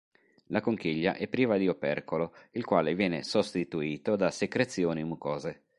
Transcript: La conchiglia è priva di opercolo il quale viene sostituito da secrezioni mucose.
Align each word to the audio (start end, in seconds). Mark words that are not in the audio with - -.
La 0.47 0.61
conchiglia 0.61 1.13
è 1.13 1.27
priva 1.27 1.57
di 1.59 1.67
opercolo 1.67 2.33
il 2.53 2.65
quale 2.65 2.95
viene 2.95 3.21
sostituito 3.21 4.15
da 4.15 4.31
secrezioni 4.31 5.03
mucose. 5.03 5.65